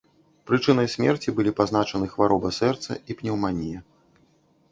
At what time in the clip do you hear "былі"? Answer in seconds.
1.39-1.51